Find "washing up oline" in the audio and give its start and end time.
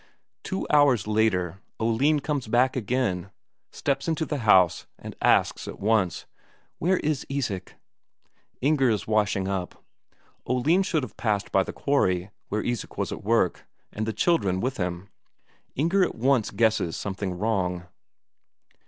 9.05-10.81